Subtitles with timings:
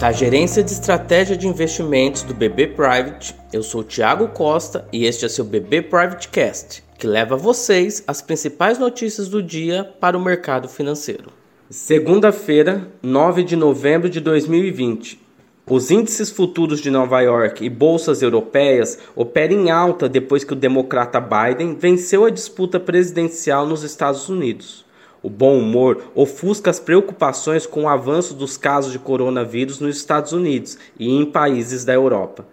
[0.00, 5.26] Da Gerência de Estratégia de Investimentos do BB Private, eu sou Tiago Costa e este
[5.26, 10.16] é seu BB Private Cast, que leva a vocês as principais notícias do dia para
[10.16, 11.30] o mercado financeiro.
[11.68, 15.20] Segunda-feira, 9 de novembro de 2020.
[15.68, 20.56] Os índices futuros de Nova York e bolsas europeias operam em alta depois que o
[20.56, 24.82] democrata Biden venceu a disputa presidencial nos Estados Unidos.
[25.22, 30.32] O bom humor ofusca as preocupações com o avanço dos casos de coronavírus nos Estados
[30.32, 32.46] Unidos e em países da Europa.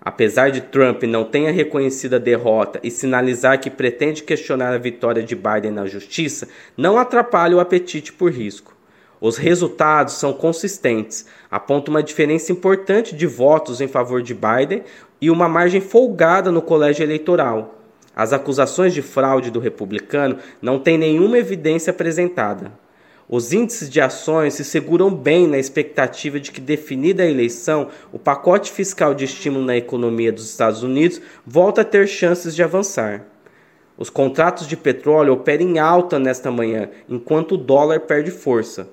[0.00, 5.22] Apesar de Trump não tenha reconhecido a derrota e sinalizar que pretende questionar a vitória
[5.22, 8.74] de Biden na justiça, não atrapalha o apetite por risco.
[9.20, 14.84] Os resultados são consistentes, apontam uma diferença importante de votos em favor de Biden
[15.20, 17.75] e uma margem folgada no colégio eleitoral.
[18.16, 22.72] As acusações de fraude do republicano não têm nenhuma evidência apresentada.
[23.28, 28.18] Os índices de ações se seguram bem na expectativa de que, definida a eleição, o
[28.18, 33.26] pacote fiscal de estímulo na economia dos Estados Unidos volta a ter chances de avançar.
[33.98, 38.88] Os contratos de petróleo operam em alta nesta manhã, enquanto o dólar perde força.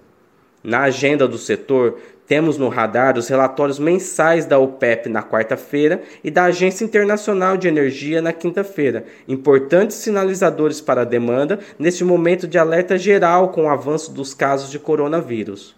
[0.64, 6.32] Na agenda do setor, temos no radar os relatórios mensais da OPEP na quarta-feira e
[6.32, 12.58] da Agência Internacional de Energia na quinta-feira, importantes sinalizadores para a demanda neste momento de
[12.58, 15.76] alerta geral com o avanço dos casos de coronavírus.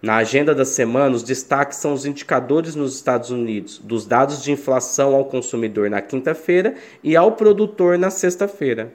[0.00, 4.52] Na agenda da semana, os destaques são os indicadores nos Estados Unidos, dos dados de
[4.52, 8.92] inflação ao consumidor na quinta-feira e ao produtor na sexta-feira.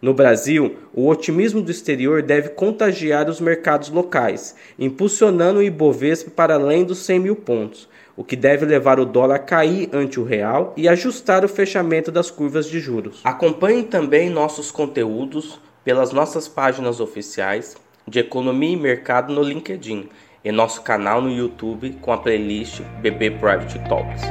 [0.00, 6.54] No Brasil, o otimismo do exterior deve contagiar os mercados locais, impulsionando o Ibovespa para
[6.54, 10.24] além dos 100 mil pontos, o que deve levar o dólar a cair ante o
[10.24, 13.20] real e ajustar o fechamento das curvas de juros.
[13.24, 20.08] Acompanhe também nossos conteúdos pelas nossas páginas oficiais de Economia e Mercado no LinkedIn
[20.44, 24.22] e nosso canal no YouTube com a playlist BB Private Talks.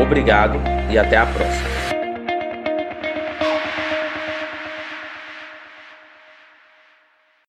[0.00, 0.58] Obrigado
[0.92, 2.03] e até a próxima.